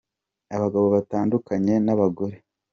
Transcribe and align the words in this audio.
Abagabo 0.55 0.87
batandukanye 0.95 1.73
n'abagore. 1.85 2.37